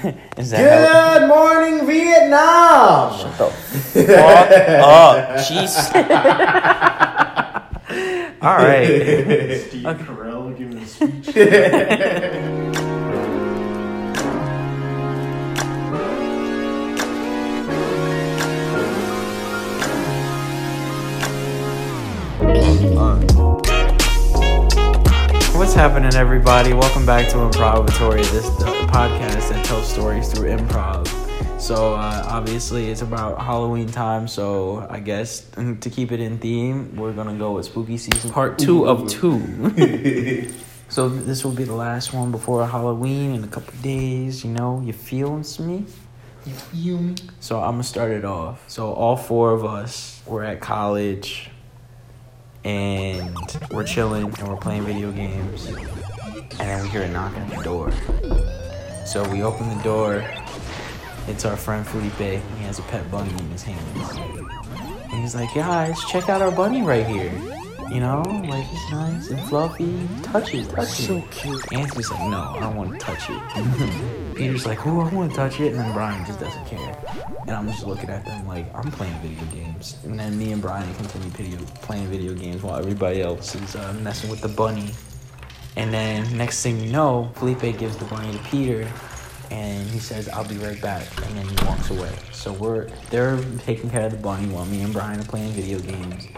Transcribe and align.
Is 0.38 0.50
that 0.50 1.20
Good 1.20 1.28
morning, 1.28 1.86
Vietnam. 1.86 3.18
Shut 3.18 3.36
the 3.38 3.50
fuck 3.50 4.50
up. 4.80 5.36
Jeez. 5.40 5.94
All 8.42 8.56
right. 8.56 9.60
Steve 9.68 9.86
Okay. 9.86 10.04
Carell 10.04 10.56
giving 10.56 10.78
a 10.78 10.86
speech. 10.86 12.56
What's 25.60 25.74
happening, 25.74 26.14
everybody? 26.14 26.72
Welcome 26.72 27.04
back 27.04 27.28
to 27.32 27.40
Improvatory, 27.40 28.22
this 28.22 28.48
the 28.56 28.64
podcast 28.88 29.50
that 29.50 29.62
tells 29.66 29.92
stories 29.92 30.32
through 30.32 30.48
improv. 30.48 31.06
So, 31.60 31.92
uh, 31.92 32.24
obviously, 32.26 32.90
it's 32.90 33.02
about 33.02 33.42
Halloween 33.42 33.86
time. 33.86 34.26
So, 34.26 34.86
I 34.88 35.00
guess 35.00 35.40
to 35.50 35.90
keep 35.90 36.12
it 36.12 36.20
in 36.20 36.38
theme, 36.38 36.96
we're 36.96 37.12
gonna 37.12 37.36
go 37.36 37.52
with 37.52 37.66
spooky 37.66 37.98
season 37.98 38.30
part 38.30 38.58
two 38.58 38.88
of 38.88 39.06
two. 39.06 40.50
so, 40.88 41.10
this 41.10 41.44
will 41.44 41.52
be 41.52 41.64
the 41.64 41.74
last 41.74 42.14
one 42.14 42.30
before 42.30 42.66
Halloween 42.66 43.34
in 43.34 43.44
a 43.44 43.48
couple 43.48 43.74
days. 43.82 44.42
You 44.42 44.52
know, 44.52 44.80
you 44.80 44.94
feelings 44.94 45.60
me? 45.60 45.84
So 47.40 47.60
I'm 47.60 47.72
gonna 47.72 47.82
start 47.82 48.12
it 48.12 48.24
off. 48.24 48.64
So 48.66 48.94
all 48.94 49.14
four 49.14 49.52
of 49.52 49.62
us 49.66 50.22
were 50.26 50.42
at 50.42 50.60
college 50.60 51.49
and 52.64 53.34
we're 53.70 53.84
chilling 53.84 54.24
and 54.24 54.48
we're 54.48 54.56
playing 54.56 54.82
video 54.82 55.10
games 55.12 55.66
and 55.66 56.68
then 56.68 56.82
we 56.82 56.88
hear 56.88 57.02
a 57.02 57.08
knock 57.08 57.36
at 57.36 57.50
the 57.50 57.62
door. 57.62 57.92
So 59.06 59.28
we 59.30 59.42
open 59.42 59.68
the 59.68 59.82
door. 59.82 60.24
It's 61.26 61.44
our 61.44 61.56
friend 61.56 61.86
Felipe. 61.86 62.18
He 62.18 62.64
has 62.64 62.78
a 62.78 62.82
pet 62.82 63.10
bunny 63.10 63.30
in 63.30 63.50
his 63.50 63.62
hands. 63.62 64.16
And 65.10 65.20
he's 65.20 65.34
like, 65.34 65.52
guys, 65.54 65.98
check 66.10 66.28
out 66.28 66.42
our 66.42 66.50
bunny 66.50 66.82
right 66.82 67.06
here. 67.06 67.32
You 67.90 67.98
know, 67.98 68.22
like 68.48 68.64
he's 68.66 68.90
nice 68.92 69.30
and 69.30 69.40
fluffy. 69.48 70.08
Touch 70.22 70.54
it, 70.54 70.70
touch 70.70 71.00
it. 71.00 71.06
So 71.06 71.20
cute. 71.32 71.72
Anthony's 71.72 72.08
like, 72.08 72.30
no, 72.30 72.40
I 72.40 72.60
don't 72.60 72.76
want 72.76 72.92
to 72.92 72.98
touch 72.98 73.28
it. 73.28 74.34
Peter's 74.36 74.64
like, 74.64 74.86
oh, 74.86 75.00
I 75.00 75.12
want 75.12 75.32
to 75.32 75.36
touch 75.36 75.58
it. 75.58 75.72
And 75.72 75.80
then 75.80 75.92
Brian 75.92 76.24
just 76.24 76.38
doesn't 76.38 76.64
care. 76.66 76.96
And 77.42 77.50
I'm 77.50 77.66
just 77.66 77.84
looking 77.84 78.08
at 78.08 78.24
them 78.24 78.46
like, 78.46 78.72
I'm 78.76 78.92
playing 78.92 79.18
video 79.20 79.44
games. 79.46 79.98
And 80.04 80.16
then 80.16 80.38
me 80.38 80.52
and 80.52 80.62
Brian 80.62 80.94
continue 80.94 81.30
video, 81.30 81.58
playing 81.82 82.06
video 82.06 82.32
games 82.32 82.62
while 82.62 82.78
everybody 82.78 83.22
else 83.22 83.56
is 83.56 83.74
uh, 83.74 83.92
messing 84.02 84.30
with 84.30 84.40
the 84.40 84.48
bunny. 84.48 84.90
And 85.76 85.92
then 85.92 86.36
next 86.36 86.62
thing 86.62 86.78
you 86.78 86.92
know, 86.92 87.32
Felipe 87.34 87.76
gives 87.76 87.96
the 87.96 88.04
bunny 88.04 88.30
to 88.30 88.38
Peter 88.44 88.88
and 89.50 89.88
he 89.90 89.98
says, 89.98 90.28
I'll 90.28 90.46
be 90.46 90.58
right 90.58 90.80
back. 90.80 91.06
And 91.26 91.36
then 91.36 91.48
he 91.48 91.66
walks 91.66 91.90
away. 91.90 92.12
So 92.30 92.52
we're 92.52 92.88
they're 93.10 93.40
taking 93.58 93.90
care 93.90 94.06
of 94.06 94.12
the 94.12 94.18
bunny 94.18 94.46
while 94.46 94.64
me 94.66 94.82
and 94.82 94.92
Brian 94.92 95.18
are 95.18 95.24
playing 95.24 95.50
video 95.52 95.80
games. 95.80 96.28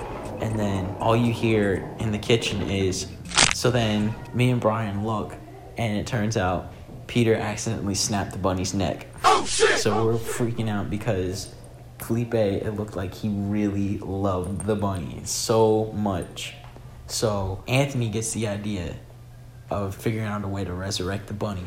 And 0.42 0.58
then 0.58 0.96
all 0.98 1.16
you 1.16 1.32
hear 1.32 1.88
in 2.00 2.10
the 2.10 2.18
kitchen 2.18 2.62
is 2.62 3.06
so 3.54 3.70
then 3.70 4.12
me 4.34 4.50
and 4.50 4.60
Brian 4.60 5.06
look 5.06 5.36
and 5.78 5.96
it 5.96 6.04
turns 6.04 6.36
out 6.36 6.72
Peter 7.06 7.36
accidentally 7.36 7.94
snapped 7.94 8.32
the 8.32 8.38
bunny's 8.38 8.74
neck. 8.74 9.06
Oh 9.24 9.46
shit! 9.46 9.78
So 9.78 10.04
we're 10.04 10.14
freaking 10.14 10.68
out 10.68 10.90
because 10.90 11.54
Felipe, 12.00 12.34
it 12.34 12.74
looked 12.74 12.96
like 12.96 13.14
he 13.14 13.28
really 13.28 13.98
loved 13.98 14.66
the 14.66 14.74
bunny 14.74 15.20
so 15.24 15.92
much. 15.92 16.54
So 17.06 17.62
Anthony 17.68 18.08
gets 18.08 18.32
the 18.32 18.48
idea 18.48 18.96
of 19.70 19.94
figuring 19.94 20.26
out 20.26 20.42
a 20.42 20.48
way 20.48 20.64
to 20.64 20.72
resurrect 20.72 21.28
the 21.28 21.34
bunny. 21.34 21.66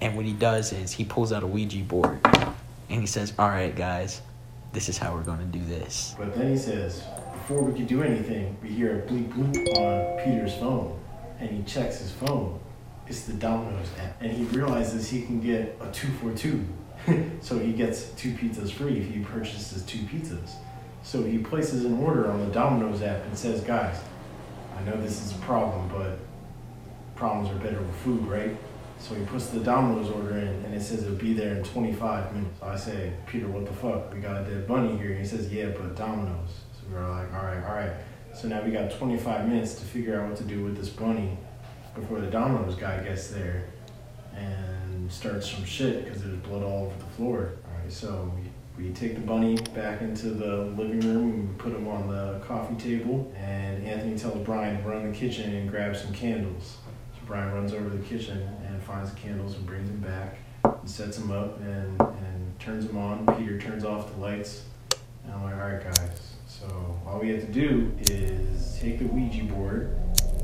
And 0.00 0.16
what 0.16 0.24
he 0.24 0.32
does 0.32 0.72
is 0.72 0.90
he 0.90 1.04
pulls 1.04 1.32
out 1.32 1.44
a 1.44 1.46
Ouija 1.46 1.84
board 1.84 2.18
and 2.90 3.00
he 3.00 3.06
says, 3.06 3.32
All 3.38 3.48
right, 3.48 3.74
guys, 3.74 4.22
this 4.72 4.88
is 4.88 4.98
how 4.98 5.14
we're 5.14 5.22
going 5.22 5.38
to 5.38 5.58
do 5.58 5.64
this. 5.64 6.14
But 6.18 6.34
then 6.34 6.50
he 6.50 6.58
says, 6.58 7.04
before 7.48 7.64
we 7.64 7.78
could 7.78 7.86
do 7.86 8.02
anything, 8.02 8.54
we 8.62 8.68
hear 8.68 8.98
a 8.98 9.02
bleep 9.10 9.32
bloop 9.32 9.56
on 9.78 10.22
Peter's 10.22 10.54
phone. 10.56 11.00
And 11.40 11.48
he 11.48 11.62
checks 11.62 11.98
his 11.98 12.12
phone. 12.12 12.60
It's 13.06 13.22
the 13.22 13.32
Domino's 13.32 13.88
app. 13.98 14.20
And 14.20 14.30
he 14.30 14.44
realizes 14.54 15.08
he 15.08 15.22
can 15.22 15.40
get 15.40 15.78
a 15.80 15.90
two 15.90 16.08
for 16.20 16.34
two. 16.34 16.62
so 17.40 17.58
he 17.58 17.72
gets 17.72 18.10
two 18.10 18.32
pizzas 18.32 18.70
free 18.70 18.98
if 18.98 19.14
he 19.14 19.20
purchases 19.20 19.82
two 19.84 20.00
pizzas. 20.00 20.56
So 21.02 21.24
he 21.24 21.38
places 21.38 21.86
an 21.86 21.98
order 22.00 22.30
on 22.30 22.40
the 22.40 22.52
Domino's 22.52 23.00
app 23.00 23.24
and 23.24 23.38
says, 23.38 23.62
guys, 23.62 23.98
I 24.78 24.82
know 24.82 25.00
this 25.00 25.24
is 25.24 25.32
a 25.32 25.40
problem, 25.40 25.88
but 25.88 26.18
problems 27.16 27.48
are 27.48 27.64
better 27.64 27.80
with 27.80 27.96
food, 28.00 28.26
right? 28.26 28.54
So 28.98 29.14
he 29.14 29.24
puts 29.24 29.46
the 29.46 29.60
Domino's 29.60 30.10
order 30.10 30.36
in 30.36 30.48
and 30.66 30.74
it 30.74 30.82
says 30.82 31.02
it'll 31.02 31.16
be 31.16 31.32
there 31.32 31.56
in 31.56 31.64
25 31.64 32.34
minutes. 32.34 32.60
So 32.60 32.66
I 32.66 32.76
say, 32.76 33.14
Peter, 33.26 33.48
what 33.48 33.64
the 33.64 33.72
fuck? 33.72 34.12
We 34.12 34.20
got 34.20 34.42
a 34.42 34.44
dead 34.44 34.68
bunny 34.68 34.98
here. 34.98 35.12
And 35.12 35.20
he 35.20 35.26
says, 35.26 35.50
yeah, 35.50 35.68
but 35.68 35.96
Domino's. 35.96 36.67
So 36.88 36.94
we're 36.94 37.08
like, 37.08 37.32
all 37.34 37.44
right, 37.44 37.62
all 37.64 37.74
right. 37.74 37.92
So 38.34 38.48
now 38.48 38.62
we 38.62 38.70
got 38.70 38.90
25 38.90 39.48
minutes 39.48 39.74
to 39.74 39.84
figure 39.84 40.20
out 40.20 40.28
what 40.28 40.36
to 40.38 40.44
do 40.44 40.64
with 40.64 40.76
this 40.76 40.88
bunny 40.88 41.36
before 41.94 42.20
the 42.20 42.28
Domino's 42.28 42.76
guy 42.76 43.02
gets 43.02 43.28
there 43.28 43.64
and 44.34 45.10
starts 45.10 45.50
some 45.50 45.64
shit 45.64 46.04
because 46.04 46.22
there's 46.22 46.38
blood 46.38 46.62
all 46.62 46.86
over 46.86 46.98
the 46.98 47.10
floor. 47.16 47.52
All 47.66 47.82
right, 47.82 47.92
so 47.92 48.32
we, 48.76 48.84
we 48.84 48.92
take 48.92 49.14
the 49.14 49.20
bunny 49.20 49.56
back 49.74 50.00
into 50.02 50.30
the 50.30 50.64
living 50.76 51.00
room 51.00 51.30
and 51.30 51.48
we 51.48 51.54
put 51.56 51.72
him 51.72 51.88
on 51.88 52.08
the 52.08 52.40
coffee 52.46 52.76
table. 52.76 53.30
And 53.36 53.86
Anthony 53.86 54.16
tells 54.16 54.38
Brian 54.44 54.80
to 54.80 54.88
run 54.88 55.02
in 55.02 55.12
the 55.12 55.18
kitchen 55.18 55.54
and 55.54 55.68
grab 55.68 55.96
some 55.96 56.14
candles. 56.14 56.78
So 57.14 57.20
Brian 57.26 57.52
runs 57.52 57.72
over 57.72 57.90
to 57.90 57.96
the 57.96 58.04
kitchen 58.04 58.38
and 58.66 58.82
finds 58.82 59.12
the 59.12 59.18
candles 59.18 59.56
and 59.56 59.66
brings 59.66 59.88
them 59.88 60.00
back 60.00 60.38
and 60.64 60.88
sets 60.88 61.18
them 61.18 61.32
up 61.32 61.60
and, 61.60 62.00
and 62.00 62.60
turns 62.60 62.86
them 62.86 62.96
on. 62.96 63.26
Peter 63.36 63.58
turns 63.60 63.84
off 63.84 64.14
the 64.14 64.20
lights. 64.20 64.62
And 65.24 65.32
I'm 65.32 65.42
like, 65.42 65.54
all 65.54 65.60
right, 65.60 65.82
guys. 65.82 66.37
So 66.58 66.66
all 67.06 67.20
we 67.20 67.28
have 67.28 67.40
to 67.42 67.52
do 67.52 67.92
is 68.00 68.76
take 68.80 68.98
the 68.98 69.04
Ouija 69.04 69.44
board 69.44 69.96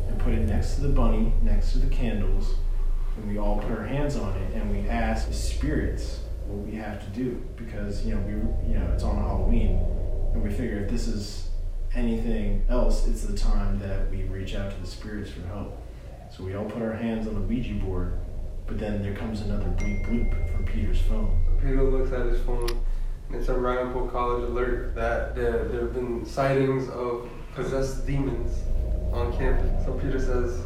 and 0.07 0.17
put 0.21 0.33
it 0.33 0.47
next 0.47 0.77
to 0.77 0.83
the 0.83 0.89
bunny, 0.89 1.33
next 1.43 1.73
to 1.73 1.79
the 1.79 1.89
candles, 1.89 2.55
and 3.17 3.29
we 3.29 3.39
all 3.39 3.59
put 3.59 3.73
our 3.73 3.85
hands 3.85 4.15
on 4.17 4.37
it 4.37 4.55
and 4.55 4.71
we 4.71 4.89
ask 4.89 5.27
the 5.27 5.35
spirits 5.35 6.21
what 6.47 6.65
we 6.65 6.77
have 6.77 7.05
to 7.05 7.11
do 7.11 7.43
because 7.57 8.07
you 8.07 8.15
know 8.15 8.21
we 8.21 8.33
you 8.69 8.79
know 8.79 8.93
it's 8.93 9.03
on 9.03 9.17
Halloween 9.17 9.79
and 10.35 10.43
we 10.43 10.51
figure 10.51 10.79
if 10.85 10.91
this 10.91 11.09
is 11.09 11.49
anything 11.97 12.65
else, 12.69 13.09
it's 13.09 13.25
the 13.25 13.37
time 13.37 13.81
that 13.81 14.09
we 14.11 14.23
reach 14.25 14.55
out 14.55 14.71
to 14.71 14.81
the 14.81 14.87
spirits 14.87 15.31
for 15.31 15.45
help. 15.49 15.77
So 16.31 16.45
we 16.45 16.55
all 16.55 16.65
put 16.65 16.83
our 16.83 16.95
hands 16.95 17.27
on 17.27 17.35
the 17.35 17.41
Ouija 17.41 17.75
board, 17.75 18.21
but 18.67 18.79
then 18.79 19.03
there 19.03 19.17
comes 19.17 19.41
another 19.41 19.67
bleep 19.67 20.07
bleep 20.07 20.53
from 20.53 20.65
Peter's 20.65 21.01
phone. 21.01 21.41
Peter 21.61 21.83
looks 21.83 22.13
at 22.13 22.27
his 22.27 22.41
phone, 22.43 22.69
it's 23.33 23.49
a 23.49 23.55
Ramapo 23.55 24.09
College 24.09 24.49
alert 24.49 24.95
that 24.95 25.35
there, 25.35 25.65
there 25.69 25.83
have 25.83 25.95
been 25.95 26.25
sightings 26.27 26.89
of 26.91 27.29
possessed 27.55 28.07
demons 28.07 28.59
on 29.13 29.37
campus. 29.37 29.85
So 29.85 29.93
Peter 29.95 30.19
says, 30.19 30.65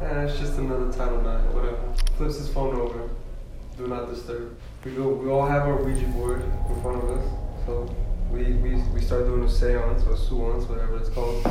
eh, 0.00 0.22
it's 0.22 0.38
just 0.38 0.58
another 0.58 0.92
Title 0.92 1.18
IX, 1.18 1.54
whatever. 1.54 1.78
Flips 2.16 2.38
his 2.38 2.48
phone 2.48 2.76
over, 2.76 3.08
do 3.76 3.86
not 3.86 4.08
disturb. 4.08 4.58
We 4.84 4.92
go, 4.92 5.08
we 5.08 5.28
all 5.28 5.46
have 5.46 5.62
our 5.62 5.82
Ouija 5.82 6.06
board 6.08 6.42
in 6.42 6.82
front 6.82 7.02
of 7.02 7.10
us, 7.10 7.30
so 7.66 7.94
we, 8.30 8.52
we, 8.54 8.76
we 8.92 9.00
start 9.00 9.26
doing 9.26 9.44
a 9.44 9.50
seance 9.50 10.04
or 10.06 10.16
seance, 10.16 10.64
whatever 10.64 10.98
it's 10.98 11.08
called. 11.08 11.46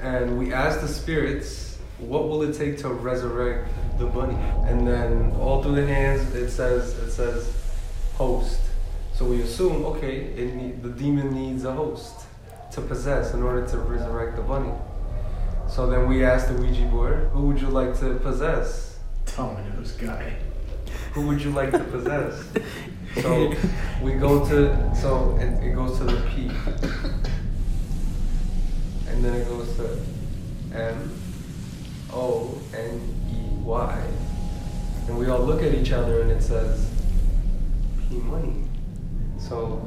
And 0.00 0.38
we 0.38 0.52
ask 0.52 0.80
the 0.80 0.88
spirits, 0.88 1.78
what 1.98 2.28
will 2.28 2.42
it 2.42 2.54
take 2.56 2.78
to 2.78 2.88
resurrect 2.88 3.68
the 3.98 4.06
bunny? 4.06 4.36
And 4.68 4.86
then 4.86 5.32
all 5.40 5.62
through 5.62 5.76
the 5.76 5.86
hands, 5.86 6.34
it 6.34 6.50
says 6.50 6.94
it 6.98 7.10
says 7.10 7.56
host. 8.14 8.60
So 9.16 9.24
we 9.24 9.40
assume, 9.40 9.82
okay, 9.86 10.34
need, 10.36 10.82
the 10.82 10.90
demon 10.90 11.32
needs 11.32 11.64
a 11.64 11.72
host 11.72 12.26
to 12.72 12.82
possess 12.82 13.32
in 13.32 13.42
order 13.42 13.66
to 13.66 13.78
resurrect 13.78 14.36
the 14.36 14.42
bunny. 14.42 14.74
So 15.70 15.86
then 15.88 16.06
we 16.06 16.22
ask 16.22 16.48
the 16.48 16.54
Ouija 16.54 16.84
board, 16.84 17.30
who 17.32 17.46
would 17.46 17.58
you 17.58 17.68
like 17.68 17.98
to 18.00 18.16
possess? 18.16 18.98
Domino's 19.34 19.92
guy. 19.92 20.36
Who 21.14 21.26
would 21.28 21.42
you 21.42 21.50
like 21.50 21.70
to 21.72 21.84
possess? 21.84 22.44
So 23.22 23.54
we 24.02 24.12
go 24.12 24.46
to 24.46 24.94
so 24.94 25.38
it, 25.40 25.64
it 25.64 25.74
goes 25.74 25.96
to 25.96 26.04
the 26.04 26.20
P. 26.28 26.50
And 29.08 29.24
then 29.24 29.40
it 29.40 29.48
goes 29.48 29.74
to 29.76 29.98
M 30.74 31.18
O 32.12 32.60
N 32.74 33.00
E 33.30 33.64
Y. 33.64 34.06
And 35.08 35.18
we 35.18 35.30
all 35.30 35.40
look 35.40 35.62
at 35.62 35.72
each 35.72 35.92
other 35.92 36.20
and 36.20 36.30
it 36.30 36.42
says 36.42 36.90
P 38.10 38.16
money. 38.16 38.66
So 39.48 39.80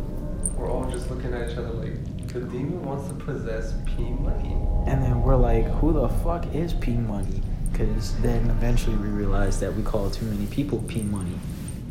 we're 0.56 0.72
all 0.72 0.90
just 0.90 1.10
looking 1.10 1.34
at 1.34 1.50
each 1.50 1.58
other 1.58 1.72
like 1.72 2.28
the 2.28 2.40
demon 2.42 2.86
wants 2.86 3.10
to 3.10 3.14
possess 3.16 3.74
P 3.86 4.04
money. 4.04 4.56
And 4.86 5.04
then 5.04 5.22
we're 5.22 5.36
like, 5.36 5.66
who 5.66 5.92
the 5.92 6.08
fuck 6.08 6.54
is 6.56 6.74
P 6.74 6.92
Money? 6.92 7.42
Because 7.72 8.16
then 8.22 8.50
eventually 8.50 8.96
we 8.96 9.10
realized 9.10 9.60
that 9.60 9.74
we 9.74 9.84
call 9.84 10.10
too 10.10 10.26
many 10.26 10.46
people 10.46 10.80
P 10.88 11.02
Money. 11.02 11.38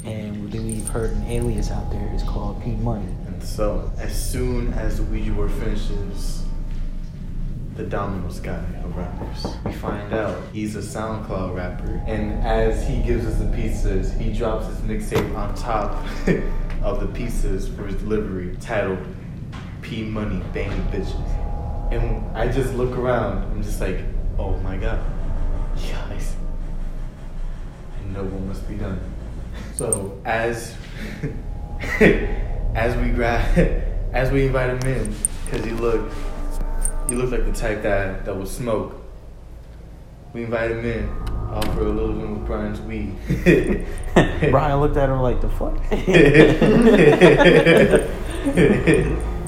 And 0.05 0.50
then 0.50 0.65
we've 0.65 0.88
heard 0.88 1.11
an 1.11 1.25
alias 1.25 1.70
out 1.70 1.91
there 1.91 2.11
is 2.15 2.23
called 2.23 2.62
P 2.62 2.70
Money. 2.70 3.12
And 3.26 3.43
so, 3.43 3.93
as 3.99 4.31
soon 4.31 4.73
as 4.75 4.99
the 4.99 5.03
Ouija 5.03 5.32
board 5.32 5.50
finishes, 5.53 6.44
the 7.75 7.85
Domino's 7.85 8.41
guy 8.41 8.64
of 8.82 8.97
rappers. 8.97 9.47
We 9.64 9.73
find 9.73 10.12
out 10.14 10.43
he's 10.53 10.75
a 10.75 10.81
SoundCloud 10.81 11.55
rapper, 11.55 12.03
and 12.06 12.43
as 12.44 12.88
he 12.88 13.03
gives 13.03 13.26
us 13.26 13.38
the 13.38 13.44
pizzas, 13.44 14.19
he 14.19 14.32
drops 14.32 14.67
his 14.67 14.79
mixtape 14.79 15.37
on 15.37 15.55
top 15.55 16.05
of 16.83 17.01
the 17.01 17.07
pieces 17.07 17.69
for 17.69 17.87
his 17.87 17.97
delivery, 17.97 18.57
titled 18.61 18.99
"P 19.83 20.05
Money 20.05 20.43
Banging 20.53 20.83
Bitches." 20.89 21.93
And 21.93 22.37
I 22.37 22.49
just 22.49 22.75
look 22.75 22.97
around, 22.97 23.51
I'm 23.51 23.63
just 23.63 23.81
like, 23.81 24.01
oh 24.39 24.57
my 24.59 24.77
god, 24.77 25.01
guys, 25.77 26.37
I 27.99 28.09
know 28.13 28.25
what 28.25 28.43
must 28.43 28.69
be 28.69 28.75
done. 28.75 29.01
So 29.75 30.21
as 30.25 30.75
as 32.01 32.97
we 32.97 33.11
grab, 33.11 33.57
as 34.13 34.31
we 34.31 34.47
invite 34.47 34.71
him 34.71 34.93
in, 34.93 35.15
because 35.45 35.65
he 35.65 35.73
looked, 35.73 36.15
he 37.09 37.15
looked 37.15 37.33
like 37.33 37.45
the 37.47 37.53
type 37.53 37.83
that 37.83 38.25
that 38.25 38.37
would 38.37 38.49
smoke. 38.49 38.95
We 40.35 40.45
invite 40.45 40.73
him 40.73 40.85
in, 40.85 41.09
offer 41.53 41.87
a 41.87 41.91
little 41.91 42.12
bit 42.12 42.31
of 42.31 42.45
Brian's 42.47 42.81
weed. 42.81 43.15
Brian 44.50 44.81
looked 44.81 44.97
at 44.97 45.09
her 45.09 45.17
like 45.17 45.41
the 45.41 45.49
fuck. 45.49 45.77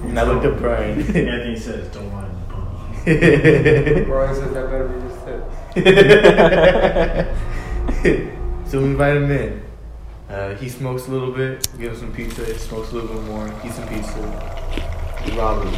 and 0.08 0.18
I 0.18 0.22
looked 0.22 0.44
at 0.44 0.58
Brian. 0.58 1.00
Anthony 1.00 1.56
says, 1.56 1.88
"Don't 1.88 2.12
mind 2.12 2.32
the 2.34 2.54
bunny." 2.54 4.04
Brian 4.04 4.34
says 4.34 4.52
that 4.52 4.70
better 4.70 4.88
be 4.88 5.00
his 5.00 5.16
tip. 5.24 5.44
so 8.68 8.78
we 8.80 8.84
invite 8.86 9.16
him 9.16 9.30
in. 9.30 9.62
Uh, 10.28 10.54
he 10.56 10.68
smokes 10.68 11.06
a 11.08 11.10
little 11.10 11.32
bit. 11.32 11.66
We 11.72 11.80
give 11.80 11.92
him 11.92 11.98
some 11.98 12.12
pizza. 12.12 12.44
He 12.44 12.54
smokes 12.54 12.92
a 12.92 12.94
little 12.94 13.14
bit 13.14 13.24
more. 13.24 13.46
Eats 13.64 13.76
some 13.76 13.88
pizza. 13.88 14.20
We 15.26 15.32
rob 15.38 15.64
him. 15.64 15.74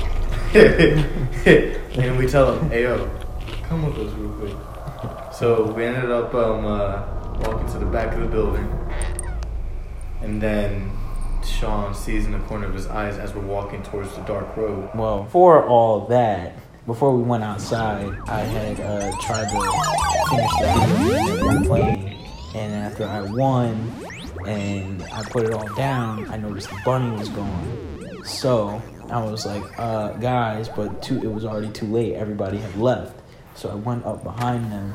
and 1.99 2.19
we 2.19 2.27
tell 2.27 2.59
him, 2.59 2.71
"Hey 2.71 2.83
yo, 2.83 3.09
come 3.65 3.87
with 3.87 3.99
us 3.99 4.13
real 4.15 4.31
quick." 4.33 4.72
So 5.43 5.73
we 5.73 5.85
ended 5.85 6.09
up 6.09 6.33
um, 6.37 6.65
uh, 6.65 7.03
walking 7.41 7.67
to 7.73 7.79
the 7.81 7.87
back 7.87 8.15
of 8.15 8.21
the 8.21 8.29
building, 8.29 8.65
and 10.21 10.41
then 10.41 10.89
Sean 11.45 11.97
sees 11.97 12.27
in 12.27 12.31
the 12.31 12.39
corner 12.47 12.69
of 12.69 12.75
his 12.75 12.87
eyes 12.87 13.19
as 13.19 13.35
we're 13.35 13.43
walking 13.43 13.83
towards 13.83 14.15
the 14.15 14.21
dark 14.21 14.57
road. 14.57 14.89
Well, 14.95 15.25
for 15.33 15.67
all 15.67 16.07
that, 16.07 16.55
before 16.87 17.17
we 17.17 17.25
went 17.25 17.43
outside, 17.43 18.17
I 18.29 18.39
had 18.39 18.79
uh, 18.79 19.11
tried 19.21 19.49
to 19.49 19.59
finish 20.31 20.53
the 21.59 21.69
game 21.75 22.19
and 22.55 22.75
after 22.75 23.05
I 23.05 23.23
won 23.23 23.93
and 24.47 25.03
I 25.13 25.25
put 25.25 25.43
it 25.43 25.55
all 25.55 25.75
down, 25.75 26.31
I 26.31 26.37
noticed 26.37 26.71
the 26.71 26.79
bunny 26.85 27.19
was 27.19 27.29
gone. 27.31 28.23
So 28.25 28.81
I 29.11 29.21
was 29.21 29.45
like, 29.45 29.65
uh, 29.77 30.13
guys, 30.13 30.69
but 30.69 31.03
too, 31.03 31.17
it 31.17 31.33
was 31.33 31.45
already 31.45 31.71
too 31.71 31.87
late. 31.87 32.15
Everybody 32.15 32.59
had 32.59 32.77
left. 32.77 33.19
So 33.55 33.71
I 33.71 33.75
went 33.75 34.07
up 34.07 34.25
behind 34.25 34.73
them, 34.73 34.95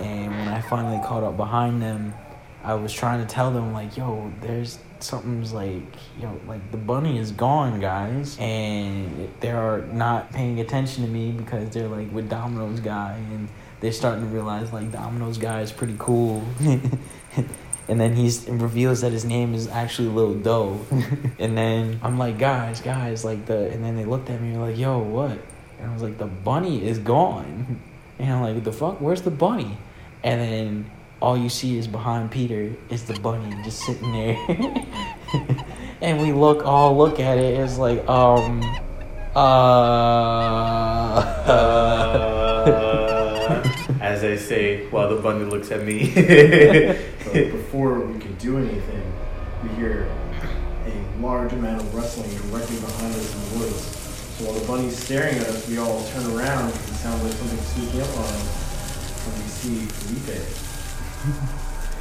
and 0.00 0.30
when 0.30 0.48
I 0.48 0.60
finally 0.60 1.00
caught 1.04 1.22
up 1.22 1.36
behind 1.36 1.82
them, 1.82 2.14
I 2.62 2.74
was 2.74 2.92
trying 2.92 3.24
to 3.24 3.32
tell 3.32 3.50
them 3.50 3.72
like, 3.72 3.96
yo, 3.96 4.32
there's 4.40 4.78
something's 5.00 5.52
like, 5.52 5.82
yo, 6.20 6.40
like 6.46 6.70
the 6.70 6.76
bunny 6.76 7.18
is 7.18 7.32
gone, 7.32 7.80
guys, 7.80 8.36
and 8.38 9.28
they 9.40 9.50
are 9.50 9.82
not 9.92 10.32
paying 10.32 10.60
attention 10.60 11.04
to 11.04 11.10
me 11.10 11.32
because 11.32 11.70
they're 11.70 11.88
like 11.88 12.10
with 12.12 12.28
Domino's 12.28 12.80
guy, 12.80 13.14
and 13.32 13.48
they're 13.80 13.92
starting 13.92 14.24
to 14.24 14.30
realize 14.30 14.72
like 14.72 14.90
Domino's 14.90 15.38
guy 15.38 15.60
is 15.60 15.72
pretty 15.72 15.96
cool. 15.98 16.44
And 17.88 18.00
then 18.00 18.16
he's 18.16 18.48
reveals 18.48 19.02
that 19.02 19.12
his 19.12 19.24
name 19.24 19.54
is 19.54 19.68
actually 19.68 20.08
Lil 20.08 20.34
Doe. 20.34 20.80
and 21.38 21.56
then 21.56 22.00
I'm 22.02 22.18
like, 22.18 22.38
guys, 22.38 22.80
guys, 22.80 23.24
like 23.24 23.46
the 23.46 23.70
and 23.70 23.84
then 23.84 23.96
they 23.96 24.04
looked 24.04 24.28
at 24.28 24.40
me 24.40 24.56
like, 24.56 24.76
yo, 24.76 24.98
what? 24.98 25.38
And 25.78 25.90
I 25.90 25.92
was 25.92 26.02
like, 26.02 26.18
the 26.18 26.26
bunny 26.26 26.84
is 26.84 26.98
gone. 26.98 27.80
And 28.18 28.32
I'm 28.32 28.40
like, 28.40 28.64
the 28.64 28.72
fuck? 28.72 28.98
Where's 28.98 29.20
the 29.20 29.30
bunny? 29.30 29.76
And 30.22 30.40
then 30.40 30.90
all 31.20 31.36
you 31.36 31.48
see 31.48 31.78
is 31.78 31.86
behind 31.88 32.30
Peter 32.30 32.74
is 32.90 33.04
the 33.04 33.18
bunny 33.20 33.54
just 33.62 33.80
sitting 33.80 34.12
there. 34.12 34.36
and 36.00 36.20
we 36.20 36.32
look 36.32 36.64
all 36.66 36.96
look 36.96 37.20
at 37.20 37.38
it. 37.38 37.58
It's 37.58 37.78
like, 37.78 38.06
um, 38.08 38.62
uh, 39.34 39.38
uh 41.48 42.06
as 44.00 44.24
I 44.24 44.36
say, 44.36 44.86
while 44.88 45.14
the 45.14 45.20
bunny 45.20 45.44
looks 45.44 45.70
at 45.70 45.84
me. 45.84 46.12
But 47.26 47.50
before 47.50 47.98
we 47.98 48.20
could 48.20 48.38
do 48.38 48.56
anything, 48.56 49.12
we 49.60 49.68
hear 49.70 50.08
a 50.86 51.20
large 51.20 51.52
amount 51.52 51.82
of 51.82 51.92
rustling 51.92 52.30
directly 52.30 52.78
behind 52.78 53.14
us 53.16 53.34
in 53.34 53.40
the 53.58 53.64
woods. 53.64 53.82
So 53.82 54.44
while 54.44 54.54
the 54.54 54.64
bunny's 54.64 54.96
staring 54.96 55.34
at 55.36 55.48
us, 55.48 55.68
we 55.68 55.76
all 55.78 56.04
turn 56.06 56.24
around 56.26 56.70
because 56.70 56.90
it 56.90 56.94
sounds 56.94 57.24
like 57.24 57.32
something 57.32 57.58
sneaking 57.58 58.00
up 58.00 58.08
on 58.16 58.24
us. 58.24 58.65
And 59.66 59.90
see 59.90 60.20
Felipe. 60.22 60.46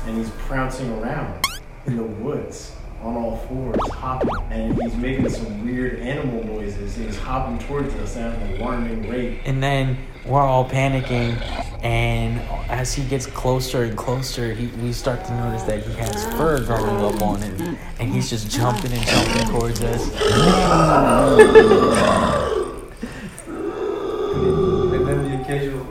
and 0.06 0.18
he's 0.18 0.30
prancing 0.46 0.92
around 1.00 1.44
in 1.88 1.98
the 1.98 2.04
woods 2.04 2.76
on 3.02 3.16
all 3.16 3.38
fours, 3.38 3.76
hopping. 3.92 4.30
And 4.52 4.80
he's 4.82 4.96
making 4.96 5.30
some 5.30 5.66
weird 5.66 6.00
animal 6.00 6.44
noises 6.44 6.96
and 6.98 7.08
he's 7.08 7.18
hopping 7.18 7.58
towards 7.68 7.94
us 7.96 8.18
at 8.18 8.40
an 8.40 8.62
alarming 8.62 9.10
rate. 9.10 9.42
And 9.46 9.64
then 9.64 9.98
we're 10.26 10.42
all 10.42 10.70
panicking, 10.70 11.40
and 11.84 12.40
as 12.70 12.94
he 12.94 13.04
gets 13.04 13.26
closer 13.28 13.84
and 13.84 13.98
closer, 13.98 14.54
he, 14.54 14.68
we 14.84 14.92
start 14.92 15.24
to 15.26 15.36
notice 15.36 15.64
that 15.64 15.84
he 15.84 15.94
has 15.94 16.26
fur 16.36 16.64
growing 16.66 17.04
up 17.04 17.22
on 17.22 17.42
him, 17.42 17.78
and 18.00 18.12
he's 18.12 18.30
just 18.30 18.50
jumping 18.50 18.92
and 18.92 19.06
jumping 19.06 19.48
towards 19.48 19.82
us. 19.82 20.02
And 24.96 25.08
then 25.08 25.24
the 25.30 25.42
occasional. 25.42 25.86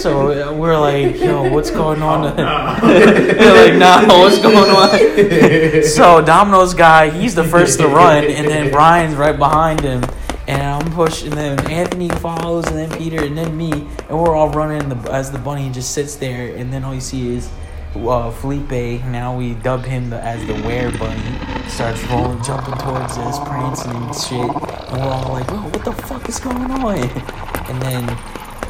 So 0.00 0.30
uh, 0.30 0.52
we're 0.52 0.78
like, 0.78 1.18
yo, 1.18 1.50
what's 1.50 1.70
going 1.70 2.00
on? 2.00 2.22
we're 2.36 3.66
like, 3.66 3.74
nah, 3.74 4.06
what's 4.06 4.38
going 4.38 4.70
on? 4.70 5.82
so 5.84 6.22
Domino's 6.22 6.74
guy, 6.74 7.10
he's 7.10 7.34
the 7.34 7.44
first 7.44 7.80
to 7.80 7.88
run, 7.88 8.24
and 8.24 8.46
then 8.46 8.70
Brian's 8.70 9.14
right 9.14 9.36
behind 9.36 9.80
him. 9.80 10.04
And 10.46 10.62
I'm 10.62 10.92
pushing, 10.92 11.32
and 11.32 11.58
then 11.58 11.70
Anthony 11.70 12.08
follows, 12.08 12.66
and 12.66 12.76
then 12.76 12.98
Peter, 12.98 13.24
and 13.24 13.36
then 13.36 13.56
me, 13.56 13.72
and 13.72 14.10
we're 14.10 14.34
all 14.34 14.50
running 14.50 14.88
the, 14.88 14.96
as 15.12 15.32
the 15.32 15.38
bunny 15.38 15.70
just 15.70 15.92
sits 15.92 16.16
there, 16.16 16.54
and 16.56 16.72
then 16.72 16.84
all 16.84 16.94
you 16.94 17.00
see 17.00 17.34
is 17.34 17.50
uh, 18.08 18.30
Felipe. 18.30 19.04
Now 19.06 19.36
we 19.36 19.54
dub 19.54 19.84
him 19.84 20.10
the, 20.10 20.20
as 20.20 20.44
the 20.46 20.54
Were 20.54 20.96
Bunny. 20.98 21.68
Starts 21.68 22.02
rolling, 22.04 22.42
jumping 22.42 22.74
towards 22.74 23.18
us, 23.18 23.38
prancing 23.40 23.92
and 23.92 24.14
shit, 24.14 24.38
and 24.38 25.02
we're 25.02 25.08
all 25.08 25.32
like, 25.32 25.50
"Whoa, 25.50 25.68
what 25.68 25.84
the 25.84 25.92
fuck 25.92 26.28
is 26.28 26.38
going 26.38 26.70
on?" 26.70 26.96
And 27.66 27.82
then 27.82 28.06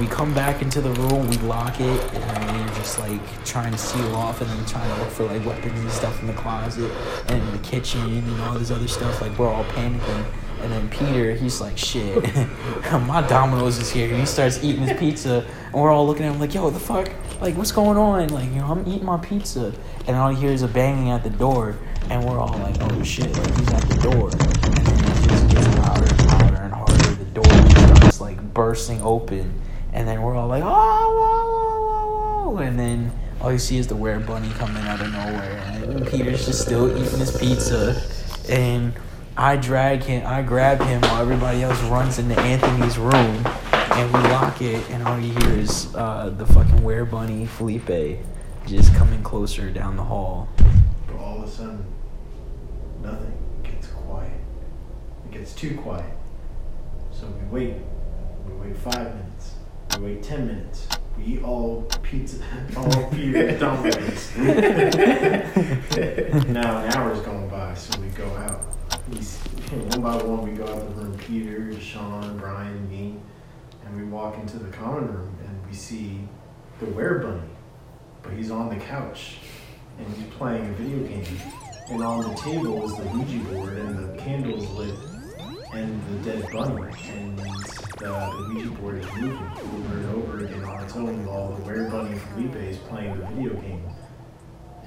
we 0.00 0.06
come 0.06 0.32
back 0.34 0.62
into 0.62 0.80
the 0.80 0.90
room, 0.92 1.28
we 1.28 1.36
lock 1.38 1.80
it, 1.80 2.14
and 2.14 2.60
we're 2.68 2.74
just 2.76 2.98
like 2.98 3.20
trying 3.44 3.72
to 3.72 3.78
seal 3.78 4.14
off, 4.14 4.40
and 4.40 4.48
then 4.48 4.64
trying 4.64 4.88
to 4.94 5.02
look 5.02 5.10
for 5.10 5.24
like 5.24 5.44
weapons 5.44 5.78
and 5.78 5.90
stuff 5.90 6.18
in 6.20 6.26
the 6.26 6.32
closet 6.32 6.90
and 7.28 7.42
in 7.42 7.52
the 7.52 7.58
kitchen 7.58 8.00
and 8.00 8.40
all 8.42 8.58
this 8.58 8.70
other 8.70 8.88
stuff. 8.88 9.20
Like 9.20 9.38
we're 9.38 9.52
all 9.52 9.64
panicking. 9.64 10.24
And 10.62 10.72
then 10.72 10.88
Peter, 10.88 11.34
he's 11.34 11.60
like, 11.60 11.76
shit, 11.76 12.16
my 13.06 13.24
Domino's 13.28 13.78
is 13.78 13.90
here. 13.90 14.08
And 14.08 14.18
he 14.18 14.26
starts 14.26 14.64
eating 14.64 14.82
his 14.82 14.98
pizza, 14.98 15.46
and 15.66 15.74
we're 15.74 15.90
all 15.90 16.06
looking 16.06 16.24
at 16.24 16.32
him 16.32 16.40
like, 16.40 16.54
yo, 16.54 16.64
what 16.64 16.72
the 16.72 16.80
fuck? 16.80 17.10
Like, 17.40 17.54
what's 17.56 17.72
going 17.72 17.98
on? 17.98 18.28
Like, 18.28 18.46
you 18.46 18.56
know, 18.56 18.72
I'm 18.72 18.86
eating 18.88 19.04
my 19.04 19.18
pizza. 19.18 19.72
And 20.06 20.16
all 20.16 20.32
you 20.32 20.38
hear 20.38 20.52
is 20.52 20.62
a 20.62 20.68
banging 20.68 21.10
at 21.10 21.22
the 21.22 21.30
door, 21.30 21.76
and 22.08 22.24
we're 22.24 22.38
all 22.38 22.56
like, 22.58 22.76
oh 22.80 23.02
shit, 23.02 23.30
like, 23.36 23.58
he's 23.58 23.72
at 23.72 23.82
the 23.82 23.98
door. 24.10 24.30
And 24.30 24.40
then 24.40 24.98
it 24.98 25.28
just 25.28 25.48
gets 25.50 25.78
louder 25.78 26.06
and 26.06 26.26
louder 26.26 26.56
and 26.62 26.72
harder. 26.72 27.14
The 27.14 27.24
door 27.26 27.70
starts 27.70 28.20
like 28.20 28.54
bursting 28.54 29.02
open, 29.02 29.60
and 29.92 30.08
then 30.08 30.22
we're 30.22 30.34
all 30.34 30.48
like, 30.48 30.62
oh, 30.64 30.68
whoa, 30.68 31.50
whoa, 31.50 32.48
whoa, 32.48 32.50
whoa. 32.52 32.58
And 32.58 32.78
then 32.78 33.12
all 33.40 33.52
you 33.52 33.58
see 33.58 33.76
is 33.76 33.86
the 33.86 33.96
weird 33.96 34.26
Bunny 34.26 34.48
coming 34.50 34.82
out 34.84 35.00
of 35.00 35.12
nowhere, 35.12 35.62
and 35.66 36.06
Peter's 36.06 36.46
just 36.46 36.62
still 36.62 36.90
eating 36.90 37.18
his 37.18 37.36
pizza. 37.36 38.00
And 38.48 38.94
I 39.36 39.56
drag 39.56 40.04
him, 40.04 40.26
I 40.26 40.40
grab 40.40 40.80
him 40.80 41.02
while 41.02 41.20
everybody 41.20 41.62
else 41.62 41.82
runs 41.82 42.18
into 42.18 42.38
Anthony's 42.40 42.96
room, 42.96 43.44
and 43.96 44.12
we 44.12 44.20
lock 44.28 44.60
it, 44.60 44.90
and 44.90 45.02
all 45.08 45.18
you 45.18 45.32
hear 45.32 45.58
is 45.58 45.94
uh, 45.94 46.30
the 46.36 46.44
fucking 46.44 46.84
Were 46.84 47.06
Bunny 47.06 47.46
Felipe 47.46 48.20
just 48.66 48.94
coming 48.94 49.22
closer 49.22 49.70
down 49.70 49.96
the 49.96 50.02
hall. 50.02 50.50
But 51.06 51.16
all 51.16 51.42
of 51.42 51.48
a 51.48 51.50
sudden, 51.50 51.82
nothing 53.02 53.32
gets 53.62 53.86
quiet. 53.86 54.38
It 55.24 55.32
gets 55.32 55.54
too 55.54 55.78
quiet. 55.78 56.12
So 57.10 57.26
we 57.26 57.46
wait. 57.46 57.74
We 58.46 58.68
wait 58.68 58.76
five 58.76 59.14
minutes. 59.14 59.54
We 59.96 60.04
wait 60.04 60.22
ten 60.22 60.46
minutes. 60.46 60.88
We 61.16 61.24
eat 61.24 61.42
all 61.42 61.84
pizza, 62.02 62.44
all 62.76 63.08
Peter 63.10 63.56
Domino's. 63.58 64.36
now 66.48 66.84
an 66.84 66.92
hour's 66.92 67.20
gone 67.20 67.48
by, 67.48 67.72
so 67.72 67.98
we 67.98 68.08
go 68.08 68.26
out. 68.36 68.62
We, 69.08 69.16
one 69.16 70.02
by 70.02 70.16
one, 70.22 70.42
we 70.46 70.54
go 70.54 70.66
out 70.66 70.80
the 70.80 71.00
room. 71.00 71.16
Peter, 71.16 71.80
Sean, 71.80 72.36
Brian, 72.36 72.86
me, 72.90 73.16
and 73.86 73.96
we 73.96 74.04
walk 74.04 74.38
into 74.38 74.58
the 74.58 74.70
common 74.70 75.06
room, 75.06 75.36
and 75.46 75.66
we 75.66 75.72
see 75.74 76.20
the 76.80 76.86
Were 76.86 77.18
Bunny, 77.20 77.48
but 78.22 78.32
he's 78.32 78.50
on 78.50 78.68
the 78.68 78.76
couch, 78.84 79.38
and 79.98 80.06
he's 80.14 80.26
playing 80.34 80.66
a 80.66 80.72
video 80.72 81.06
game. 81.06 81.24
And 81.88 82.02
on 82.02 82.22
the 82.28 82.34
table 82.40 82.84
is 82.84 82.96
the 82.96 83.04
Ouija 83.04 83.38
board, 83.50 83.78
and 83.78 83.98
the 83.98 84.20
candle's 84.20 84.68
lit. 84.70 84.94
and 85.72 86.02
the 86.08 86.30
dead 86.30 86.50
bunny, 86.52 86.92
and 87.10 87.38
the, 87.38 87.44
the 87.98 88.54
Ouija 88.54 88.70
board 88.70 88.98
is 88.98 89.06
moving 89.14 89.38
over 89.38 89.94
and 89.96 90.06
over 90.16 90.44
again 90.44 90.64
on 90.64 90.84
its 90.84 90.96
own 90.96 91.24
while 91.24 91.52
the 91.52 91.62
were 91.62 91.88
bunny 91.88 92.18
Felipe 92.18 92.56
is 92.56 92.78
playing 92.78 93.18
the 93.18 93.26
video 93.26 93.54
game. 93.60 93.88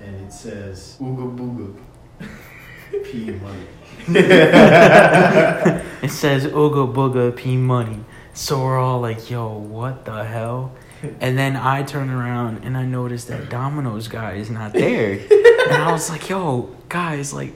And 0.01 0.15
it 0.27 0.33
says 0.33 0.97
Ooga 0.99 1.37
booga. 1.37 1.75
P 3.03 3.31
money. 3.31 3.67
It 6.01 6.11
says 6.11 6.45
Ooga 6.45 6.91
Booga 6.93 7.35
P 7.35 7.57
Money. 7.57 8.05
So 8.33 8.63
we're 8.63 8.79
all 8.79 9.01
like, 9.01 9.29
yo, 9.29 9.57
what 9.57 10.05
the 10.05 10.23
hell? 10.23 10.73
And 11.19 11.37
then 11.37 11.55
I 11.55 11.83
turn 11.83 12.09
around 12.09 12.63
and 12.65 12.77
I 12.77 12.85
notice 12.85 13.25
that 13.25 13.49
Domino's 13.49 14.07
guy 14.07 14.33
is 14.33 14.49
not 14.49 14.73
there. 14.73 15.13
and 15.13 15.83
I 15.83 15.91
was 15.91 16.09
like, 16.09 16.29
yo, 16.29 16.75
guys, 16.89 17.33
like, 17.33 17.53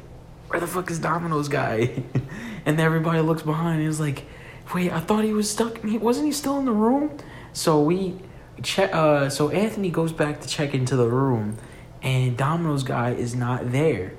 where 0.47 0.59
the 0.59 0.67
fuck 0.67 0.89
is 0.91 0.99
Domino's 0.99 1.49
guy? 1.49 2.03
and 2.65 2.79
everybody 2.79 3.19
looks 3.21 3.41
behind 3.41 3.79
and 3.79 3.89
is 3.89 3.99
like, 3.99 4.25
wait, 4.73 4.91
I 4.91 4.99
thought 4.99 5.23
he 5.23 5.33
was 5.33 5.49
stuck. 5.49 5.83
He, 5.83 5.97
wasn't 5.97 6.27
he 6.27 6.31
still 6.31 6.57
in 6.59 6.65
the 6.65 6.71
room? 6.71 7.17
So 7.53 7.81
we 7.81 8.15
check. 8.61 8.93
Uh, 8.93 9.29
so 9.29 9.49
Anthony 9.49 9.89
goes 9.89 10.13
back 10.13 10.41
to 10.41 10.47
check 10.47 10.73
into 10.73 10.95
the 10.95 11.07
room, 11.07 11.57
and 12.01 12.37
Domino's 12.37 12.83
guy 12.83 13.11
is 13.11 13.35
not 13.35 13.71
there. 13.71 14.13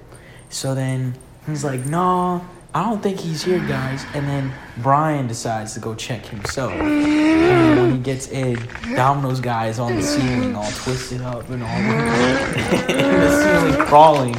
So 0.51 0.75
then 0.75 1.15
he's 1.47 1.65
like, 1.65 1.85
no, 1.87 2.47
I 2.75 2.83
don't 2.83 3.01
think 3.01 3.21
he's 3.21 3.45
here, 3.45 3.61
guys. 3.61 4.05
And 4.15 4.27
then 4.27 4.53
Brian 4.79 5.29
decides 5.29 5.75
to 5.75 5.81
go 5.81 5.95
check 5.95 6.27
himself. 6.27 6.73
And 6.73 7.79
when 7.81 7.93
he 7.93 7.99
gets 7.99 8.27
in, 8.29 8.59
Domino's 8.97 9.39
guy 9.41 9.69
is 9.69 9.79
on 9.79 9.95
the 9.95 10.03
ceiling, 10.03 10.57
all 10.57 10.69
twisted 10.73 11.21
up 11.21 11.49
and 11.51 11.63
all 11.63 11.69
in 11.79 13.21
the 13.21 13.71
ceiling 13.71 13.87
crawling. 13.87 14.35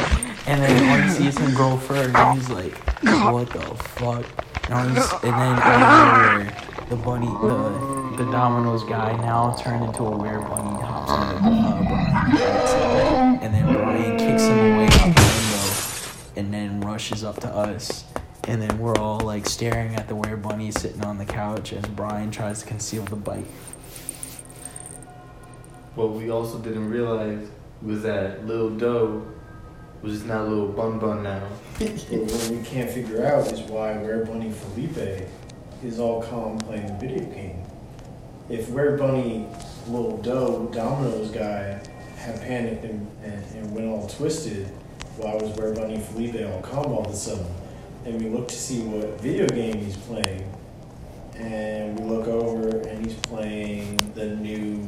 And 0.48 0.62
then 0.62 0.90
all 0.90 1.08
you 1.08 1.14
see 1.14 1.28
is 1.28 1.38
him 1.38 1.54
grow 1.56 1.78
fur, 1.78 2.12
and 2.14 2.38
he's 2.38 2.50
like, 2.50 2.78
"What 3.32 3.50
the 3.50 3.62
fuck?" 3.62 4.26
And, 4.70 4.98
then 4.98 6.46
the 6.90 6.96
bunny, 6.98 7.28
the 7.28 8.16
the 8.18 8.32
Domino's 8.32 8.84
guy 8.84 9.16
now 9.18 9.56
turned 9.56 9.86
into 9.86 10.04
a 10.04 10.16
weird 10.16 10.42
bunny, 10.42 10.82
hops 10.84 11.12
on 11.12 11.44
the 11.44 11.50
uh, 12.42 13.40
and 13.42 13.54
then 13.54 13.74
Brian 13.74 14.18
kicks 14.18 14.44
him 14.44 14.60
away 14.60 14.86
out 14.86 15.16
the 15.16 15.22
window, 15.22 15.74
and 16.36 16.54
then 16.54 16.82
rushes 16.82 17.24
up 17.24 17.40
to 17.40 17.48
us. 17.48 18.04
And 18.48 18.62
then 18.62 18.78
we're 18.78 18.96
all 18.98 19.20
like 19.22 19.48
staring 19.48 19.96
at 19.96 20.08
the 20.08 20.16
were 20.16 20.38
bunny 20.38 20.72
sitting 20.72 21.04
on 21.04 21.18
the 21.18 21.26
couch 21.26 21.74
as 21.74 21.84
Brian 21.86 22.30
tries 22.30 22.60
to 22.62 22.68
conceal 22.68 23.04
the 23.06 23.16
bite. 23.16 23.48
What 25.96 26.12
we 26.12 26.30
also 26.30 26.60
didn't 26.60 26.90
realize 26.90 27.50
was 27.82 28.04
that 28.04 28.46
Lil 28.46 28.72
Doe 28.72 29.26
was 30.02 30.14
just 30.14 30.26
not 30.26 30.48
Lil 30.48 30.68
Bun 30.68 31.00
Bun 31.00 31.24
now. 31.24 31.48
But 31.80 31.90
what 31.90 32.50
we 32.50 32.64
can't 32.64 32.90
figure 32.90 33.26
out 33.26 33.52
is 33.52 33.62
why 33.62 33.98
Were 33.98 34.24
Bunny 34.26 34.52
Felipe 34.52 35.28
is 35.84 36.00
all 36.00 36.22
calm 36.22 36.60
playing 36.60 36.88
the 36.88 36.94
video 36.94 37.26
game. 37.26 37.64
If 38.50 38.70
Were 38.70 38.98
Bunny, 38.98 39.48
Little 39.88 40.18
Doe, 40.18 40.70
Domino's 40.72 41.32
guy 41.32 41.82
had 42.18 42.40
panicked 42.42 42.84
and, 42.84 43.10
and, 43.24 43.44
and 43.56 43.76
went 43.76 43.88
all 43.88 44.08
twisted, 44.08 44.68
why 45.18 45.34
was 45.36 45.58
Were 45.58 45.74
Bunny 45.74 46.00
Felipe 46.00 46.36
all 46.48 46.62
calm 46.62 46.94
all 46.94 47.06
of 47.06 47.12
a 47.12 47.16
sudden? 47.16 47.48
And 48.06 48.22
we 48.22 48.30
look 48.30 48.48
to 48.50 48.56
see 48.56 48.82
what 48.82 49.20
video 49.20 49.48
game 49.48 49.78
he's 49.84 49.98
playing, 49.98 50.48
and 51.36 52.00
we 52.00 52.06
look 52.06 52.28
over 52.28 52.78
and 52.88 53.04
he's 53.04 53.16
playing 53.16 53.98
the 54.14 54.28
new 54.36 54.86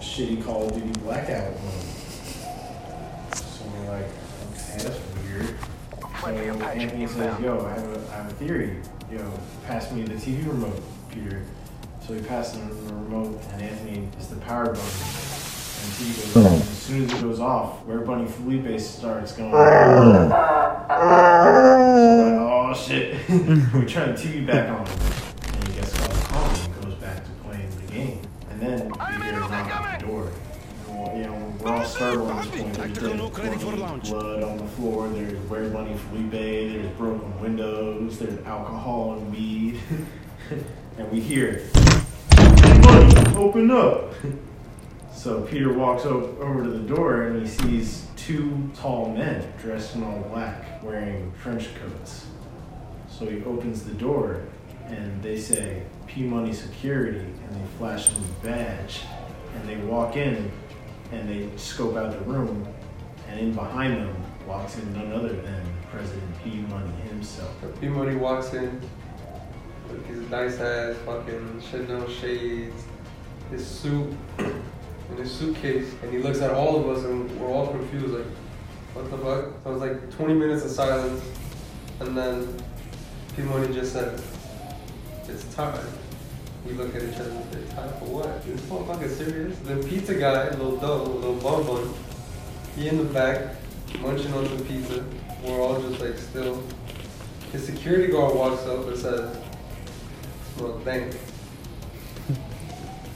shitty 0.00 0.42
Call 0.42 0.64
of 0.66 0.72
Duty 0.72 0.98
Blackout 1.00 1.52
one. 1.52 3.34
So 3.36 3.66
we're 3.66 3.90
like, 3.92 4.06
okay, 4.52 4.82
that's 4.82 4.98
weird. 5.22 5.54
So 6.22 6.28
Anthony 6.28 7.06
says, 7.06 7.38
yo, 7.38 7.66
I 7.66 7.72
have, 7.74 7.84
a, 7.84 8.00
I 8.12 8.16
have 8.16 8.30
a 8.30 8.34
theory. 8.36 8.78
Yo, 9.12 9.30
pass 9.66 9.92
me 9.92 10.02
the 10.04 10.14
TV 10.14 10.48
remote, 10.48 10.80
Peter. 11.10 11.42
So 12.06 12.14
he 12.14 12.20
passes 12.22 12.56
him 12.56 12.70
the 12.86 12.94
remote, 12.94 13.38
and 13.52 13.60
Anthony 13.62 14.08
is 14.18 14.28
the 14.28 14.36
power 14.36 14.68
button. 14.68 14.80
And 14.80 15.92
TV 15.92 16.34
goes 16.34 16.46
off. 16.46 16.52
And 16.52 16.62
as 16.62 16.68
soon 16.78 17.04
as 17.04 17.12
it 17.12 17.20
goes 17.20 17.40
off, 17.40 17.84
where 17.84 17.98
Bunny 18.00 18.26
Felipe 18.26 18.80
starts 18.80 19.32
going. 19.32 19.52
So 22.78 22.94
we're 22.94 23.00
like, 23.00 23.14
shit. 23.14 23.28
we 23.74 23.86
turn 23.86 24.14
the 24.14 24.20
TV 24.20 24.46
back 24.46 24.68
on. 24.70 24.86
And 24.86 25.68
he 25.68 25.74
gets 25.74 26.00
all 26.00 26.08
calm 26.26 26.54
and 26.54 26.82
goes 26.82 26.94
back 26.94 27.24
to 27.24 27.30
playing 27.44 27.70
the 27.70 27.92
game. 27.92 28.22
And 28.50 28.60
then 28.60 28.88
we 28.88 29.24
hear 29.24 29.36
a 29.36 29.40
knock 29.40 29.70
at 29.70 30.00
the 30.00 30.06
door. 30.06 30.32
You 31.14 31.24
know, 31.24 31.54
we're 31.60 31.72
all 31.72 31.84
startled 31.84 32.30
at 32.30 32.44
this 32.44 32.62
point. 32.62 32.74
There's 32.74 33.60
blood, 34.10 34.42
on 34.42 34.58
the 34.58 34.66
floor. 34.66 35.08
There's 35.08 35.34
Where 35.48 35.68
Bunny 35.70 35.96
Felipe. 35.96 36.30
There's 36.30 36.96
broken 36.96 37.40
windows. 37.40 38.18
There's 38.18 38.44
alcohol 38.44 39.14
and 39.14 39.32
weed. 39.32 39.80
and 40.98 41.12
we 41.12 41.20
hear, 41.20 41.62
Bunny, 42.36 43.36
open 43.36 43.70
up. 43.70 44.14
So 45.18 45.40
Peter 45.42 45.72
walks 45.72 46.06
over 46.06 46.62
to 46.62 46.70
the 46.70 46.78
door 46.78 47.24
and 47.24 47.42
he 47.42 47.48
sees 47.48 48.06
two 48.14 48.70
tall 48.76 49.12
men 49.12 49.52
dressed 49.60 49.96
in 49.96 50.04
all 50.04 50.20
black 50.20 50.80
wearing 50.80 51.32
trench 51.42 51.70
coats. 51.74 52.24
So 53.18 53.26
he 53.26 53.42
opens 53.42 53.82
the 53.82 53.94
door 53.94 54.42
and 54.86 55.20
they 55.24 55.36
say 55.36 55.82
P 56.06 56.22
Money 56.22 56.52
Security 56.52 57.18
and 57.18 57.50
they 57.50 57.66
flash 57.76 58.08
him 58.08 58.22
a 58.22 58.44
badge 58.46 59.00
and 59.56 59.68
they 59.68 59.76
walk 59.78 60.16
in 60.16 60.48
and 61.10 61.28
they 61.28 61.50
scope 61.56 61.96
out 61.96 62.12
the 62.12 62.24
room 62.30 62.64
and 63.28 63.40
in 63.40 63.52
behind 63.54 63.96
them 63.96 64.14
walks 64.46 64.78
in 64.78 64.92
none 64.92 65.12
other 65.12 65.32
than 65.32 65.62
President 65.90 66.44
P 66.44 66.50
Money 66.70 66.92
himself. 67.08 67.52
P 67.80 67.88
Money 67.88 68.14
walks 68.14 68.54
in 68.54 68.80
with 69.90 70.06
his 70.06 70.20
nice 70.30 70.60
ass 70.60 70.94
fucking 71.04 71.60
Chanel 71.60 72.08
shades, 72.08 72.84
his 73.50 73.66
suit, 73.66 74.14
and 74.38 75.18
his 75.18 75.32
suitcase, 75.32 75.92
and 76.02 76.12
he 76.12 76.18
looks 76.18 76.40
at 76.40 76.52
all 76.52 76.78
of 76.78 76.96
us 76.96 77.04
and 77.04 77.28
we're 77.40 77.48
all 77.48 77.66
confused, 77.66 78.14
like, 78.14 78.26
what 78.94 79.10
the 79.10 79.18
fuck? 79.18 79.54
So 79.64 79.72
it's 79.72 79.80
like 79.80 80.10
20 80.12 80.34
minutes 80.34 80.64
of 80.64 80.70
silence, 80.70 81.22
and 82.00 82.16
then 82.16 82.62
Money 83.42 83.72
just 83.72 83.92
said, 83.92 84.20
it's 85.28 85.54
time. 85.54 85.86
We 86.66 86.72
look 86.72 86.94
at 86.94 87.02
each 87.02 87.16
other 87.16 87.30
and 87.30 87.52
say, 87.52 87.74
time 87.74 87.90
for 87.98 88.06
what? 88.06 88.44
this 88.44 88.60
motherfucker 88.62 89.08
serious? 89.08 89.58
The 89.60 89.76
pizza 89.88 90.14
guy, 90.14 90.50
little 90.50 90.76
dough, 90.76 91.04
little 91.04 91.34
bun 91.34 91.66
bun, 91.66 91.94
he 92.76 92.88
in 92.88 92.98
the 92.98 93.04
back, 93.04 93.54
munching 94.00 94.32
on 94.32 94.46
some 94.46 94.64
pizza. 94.66 95.04
We're 95.44 95.60
all 95.60 95.80
just 95.80 96.00
like 96.00 96.18
still. 96.18 96.62
His 97.52 97.64
security 97.64 98.12
guard 98.12 98.34
walks 98.34 98.66
up 98.66 98.86
and 98.86 98.96
says, 98.96 99.36
well, 100.58 100.80
thank 100.84 101.12
you. 101.12 101.18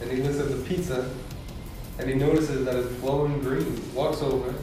And 0.01 0.11
he 0.11 0.23
looks 0.23 0.39
at 0.39 0.49
the 0.49 0.63
pizza 0.65 1.11
and 1.99 2.09
he 2.09 2.15
notices 2.15 2.65
that 2.65 2.75
it's 2.77 2.93
glowing 2.95 3.41
green. 3.41 3.81
Walks 3.95 4.23
over 4.23 4.55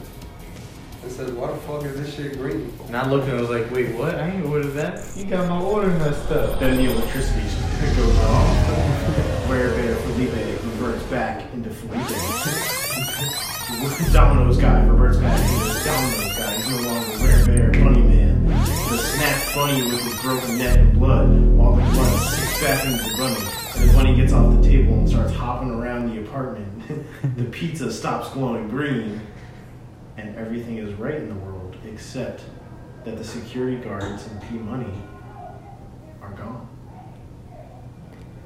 and 1.02 1.12
says, 1.12 1.32
why 1.32 1.50
the 1.50 1.56
fuck 1.58 1.84
is 1.84 1.96
this 1.96 2.14
shit 2.14 2.38
green? 2.38 2.72
And 2.86 2.96
I 2.96 3.08
looked 3.08 3.28
and 3.28 3.38
I 3.38 3.40
was 3.40 3.50
like, 3.50 3.70
wait, 3.70 3.94
what? 3.96 4.14
I 4.16 4.28
ain't 4.28 4.46
ordered 4.46 4.72
that. 4.74 5.06
You 5.16 5.24
got 5.24 5.48
my 5.48 5.60
order 5.60 5.88
messed 5.88 6.30
up. 6.30 6.60
Then 6.60 6.76
the 6.76 6.90
electricity 6.92 7.40
goes 7.96 8.18
off. 8.18 9.48
Where 9.48 9.70
Bear 9.74 9.96
Felipe 9.96 10.32
reverts 10.32 11.02
back 11.04 11.52
into 11.54 11.70
Felipe. 11.70 12.06
Domino's 14.12 14.58
guy 14.58 14.84
reverts 14.84 15.16
back 15.16 15.40
into 15.40 15.84
Domino's 15.84 16.36
guy. 16.36 16.54
He's 16.56 16.68
no 16.68 16.76
longer 16.92 17.10
Where 17.24 17.46
Bear 17.46 17.70
Bunny 17.72 18.02
Man. 18.02 18.46
The 18.46 18.98
snapped 18.98 19.54
bunny 19.54 19.82
with 19.82 20.02
his 20.02 20.20
broken 20.20 20.58
neck 20.58 20.78
and 20.78 20.92
blood. 20.98 21.28
All 21.58 21.76
the 21.76 21.82
blood 21.82 22.20
sinks 22.20 22.60
back 22.62 22.84
into 22.84 23.02
the 23.02 23.16
bunny. 23.16 23.46
And 23.76 23.88
the 23.88 23.94
bunny 23.94 24.16
gets 24.16 24.32
off 24.34 24.54
the 24.60 24.68
table 24.68 24.92
and 24.94 25.08
starts 25.08 25.32
hopping 25.32 25.70
around 25.70 26.14
the 26.14 26.20
apartment. 26.20 26.66
the 27.36 27.44
pizza 27.44 27.90
stops 27.90 28.28
glowing 28.30 28.68
green. 28.68 29.20
And 30.16 30.36
everything 30.36 30.78
is 30.78 30.92
right 30.94 31.14
in 31.14 31.28
the 31.28 31.34
world 31.34 31.76
except 31.86 32.42
that 33.04 33.16
the 33.16 33.24
security 33.24 33.76
guards 33.76 34.26
and 34.26 34.42
P 34.42 34.56
Money 34.56 34.92
are 36.20 36.32
gone. 36.32 36.68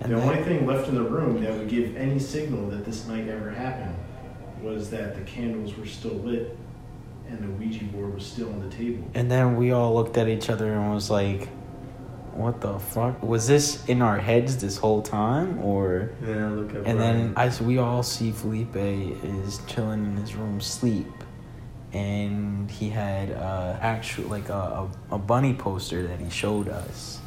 And 0.00 0.12
the 0.12 0.16
then- 0.16 0.28
only 0.28 0.42
thing 0.44 0.66
left 0.66 0.88
in 0.88 0.94
the 0.94 1.02
room 1.02 1.42
that 1.42 1.52
would 1.56 1.68
give 1.68 1.96
any 1.96 2.18
signal 2.18 2.68
that 2.70 2.84
this 2.84 3.06
might 3.06 3.28
ever 3.28 3.50
happen 3.50 3.94
was 4.62 4.90
that 4.90 5.14
the 5.14 5.22
candles 5.22 5.76
were 5.76 5.86
still 5.86 6.12
lit 6.14 6.56
and 7.28 7.42
the 7.42 7.48
Ouija 7.58 7.84
board 7.86 8.14
was 8.14 8.24
still 8.24 8.48
on 8.50 8.60
the 8.60 8.74
table. 8.74 9.02
And 9.14 9.30
then 9.30 9.56
we 9.56 9.72
all 9.72 9.94
looked 9.94 10.16
at 10.18 10.28
each 10.28 10.50
other 10.50 10.72
and 10.72 10.92
was 10.94 11.10
like, 11.10 11.48
"What 12.34 12.60
the 12.60 12.78
fuck? 12.78 13.22
Was 13.22 13.46
this 13.48 13.84
in 13.88 14.02
our 14.02 14.18
heads 14.18 14.58
this 14.58 14.76
whole 14.76 15.00
time, 15.02 15.58
or?" 15.62 16.10
And 16.20 16.28
then 16.28 16.56
look 16.60 16.70
at 16.70 16.86
And 16.86 17.00
then 17.00 17.32
Brian. 17.32 17.50
I 17.60 17.62
we 17.64 17.78
all 17.78 18.02
see 18.02 18.30
Felipe 18.30 18.76
is 18.76 19.60
chilling 19.66 20.04
in 20.04 20.16
his 20.18 20.34
room, 20.36 20.60
sleep, 20.60 21.06
and 21.94 22.70
he 22.70 22.90
had 22.90 23.30
uh, 23.30 23.78
actual 23.80 24.24
like 24.24 24.48
a, 24.48 24.88
a 25.10 25.14
a 25.14 25.18
bunny 25.18 25.54
poster 25.54 26.06
that 26.08 26.20
he 26.20 26.28
showed 26.28 26.68
us, 26.68 27.20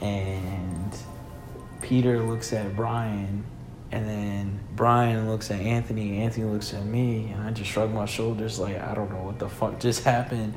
and 0.00 0.96
Peter 1.82 2.22
looks 2.22 2.52
at 2.52 2.74
Brian. 2.74 3.44
And 3.90 4.06
then 4.06 4.60
Brian 4.76 5.30
looks 5.30 5.50
at 5.50 5.60
Anthony, 5.60 6.18
Anthony 6.18 6.44
looks 6.44 6.74
at 6.74 6.84
me, 6.84 7.30
and 7.32 7.42
I 7.42 7.50
just 7.52 7.70
shrug 7.70 7.90
my 7.90 8.04
shoulders 8.04 8.58
like 8.58 8.78
I 8.78 8.94
don't 8.94 9.10
know 9.10 9.22
what 9.22 9.38
the 9.38 9.48
fuck 9.48 9.80
just 9.80 10.04
happened. 10.14 10.54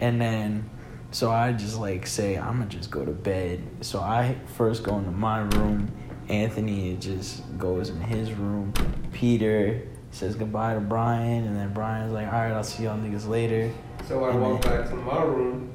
And 0.00 0.18
then 0.20 0.70
So 1.10 1.30
I 1.30 1.52
just 1.52 1.78
like 1.78 2.06
say 2.06 2.38
I'm 2.38 2.58
gonna 2.58 2.70
just 2.70 2.90
go 2.90 3.04
to 3.04 3.10
bed. 3.12 3.62
So 3.82 4.00
I 4.00 4.36
first 4.56 4.82
go 4.82 4.96
into 4.98 5.10
my 5.10 5.40
room. 5.40 5.90
Anthony 6.28 6.96
just 6.96 7.42
goes 7.58 7.90
in 7.90 8.00
his 8.00 8.32
room. 8.32 8.72
Peter 9.12 9.82
says 10.10 10.34
goodbye 10.34 10.74
to 10.74 10.80
Brian, 10.80 11.44
and 11.44 11.56
then 11.56 11.72
Brian's 11.72 12.12
like, 12.12 12.26
"All 12.26 12.32
right, 12.32 12.52
I'll 12.52 12.64
see 12.64 12.84
y'all 12.84 12.98
niggas 12.98 13.28
later." 13.28 13.70
So 14.06 14.24
I 14.24 14.30
And 14.30 14.42
walk 14.42 14.62
then- 14.62 14.80
back 14.80 14.88
to 14.90 14.96
my 14.96 15.22
room, 15.22 15.70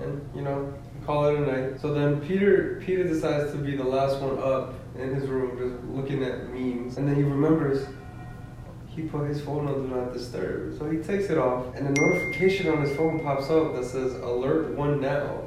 and 0.00 0.20
you 0.34 0.42
know, 0.42 0.72
call 1.04 1.26
it 1.28 1.36
a 1.36 1.40
night. 1.40 1.80
So 1.80 1.92
then 1.94 2.20
Peter 2.20 2.80
Peter 2.84 3.04
decides 3.04 3.52
to 3.52 3.58
be 3.58 3.76
the 3.76 3.84
last 3.84 4.20
one 4.20 4.38
up 4.38 4.74
in 4.98 5.14
his 5.14 5.26
room, 5.28 5.56
just 5.58 5.74
looking 5.94 6.22
at 6.22 6.52
memes, 6.52 6.98
and 6.98 7.08
then 7.08 7.16
he 7.16 7.22
remembers 7.22 7.86
he 8.86 9.02
put 9.02 9.28
his 9.28 9.40
phone 9.40 9.68
on 9.68 9.88
do 9.88 9.94
not 9.94 10.12
disturb. 10.12 10.76
So 10.76 10.90
he 10.90 10.98
takes 10.98 11.30
it 11.30 11.38
off, 11.38 11.66
and 11.76 11.86
a 11.86 12.00
notification 12.00 12.68
on 12.72 12.80
his 12.82 12.96
phone 12.96 13.20
pops 13.20 13.48
up 13.50 13.74
that 13.76 13.84
says 13.84 14.14
"Alert 14.16 14.74
One 14.76 15.00
Now" 15.00 15.42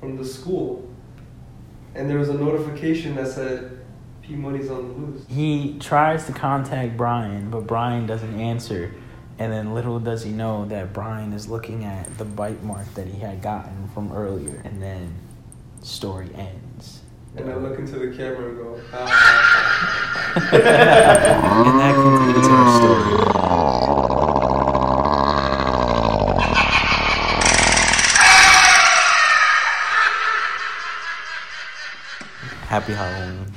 from 0.00 0.16
the 0.16 0.24
school, 0.24 0.88
and 1.94 2.08
there 2.10 2.18
was 2.18 2.28
a 2.30 2.34
notification 2.34 3.14
that 3.16 3.28
said 3.28 3.79
he 4.30 4.36
money's 4.36 4.70
on 4.70 4.86
the 4.86 4.94
loose. 4.94 5.26
He 5.28 5.76
tries 5.80 6.26
to 6.26 6.32
contact 6.32 6.96
Brian, 6.96 7.50
but 7.50 7.66
Brian 7.66 8.06
doesn't 8.06 8.38
answer. 8.38 8.94
And 9.40 9.52
then 9.52 9.74
little 9.74 9.98
does 9.98 10.22
he 10.22 10.30
know 10.30 10.66
that 10.66 10.92
Brian 10.92 11.32
is 11.32 11.48
looking 11.48 11.82
at 11.82 12.16
the 12.16 12.24
bite 12.24 12.62
mark 12.62 12.94
that 12.94 13.08
he 13.08 13.18
had 13.18 13.42
gotten 13.42 13.88
from 13.88 14.12
earlier. 14.12 14.62
And 14.64 14.80
then 14.80 15.16
story 15.82 16.30
ends. 16.36 17.00
And 17.34 17.50
I 17.50 17.56
look 17.56 17.76
into 17.76 17.98
the 17.98 18.16
camera 18.16 18.50
and 18.50 18.56
go, 18.56 18.80
ah. 18.92 20.36
and 21.66 21.80
that 21.80 21.94
concludes 21.96 22.46
our 22.46 22.78
story. 22.78 23.16
Happy 32.68 32.92
Halloween. 32.92 33.49